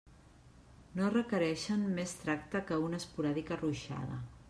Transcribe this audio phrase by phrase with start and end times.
[1.01, 4.23] No requereixen més tracte que una esporàdica ruixada.